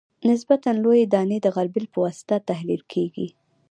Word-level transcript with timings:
نسبتاً 0.29 0.71
لویې 0.83 1.05
دانې 1.13 1.37
د 1.41 1.47
غلبیل 1.55 1.85
په 1.93 1.97
واسطه 2.03 2.35
تحلیل 2.49 2.81
کیږي 2.91 3.27